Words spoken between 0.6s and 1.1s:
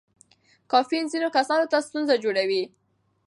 کافین